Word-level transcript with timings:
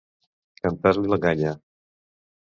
Cantar-li 0.61 1.11
la 1.11 1.19
canya. 1.25 1.51